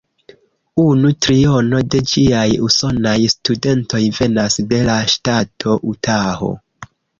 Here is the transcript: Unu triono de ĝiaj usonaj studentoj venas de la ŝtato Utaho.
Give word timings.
Unu 0.83 1.11
triono 1.25 1.81
de 1.95 2.01
ĝiaj 2.13 2.47
usonaj 2.69 3.13
studentoj 3.35 4.03
venas 4.17 4.59
de 4.75 4.83
la 4.91 4.99
ŝtato 5.15 5.79
Utaho. 5.95 6.53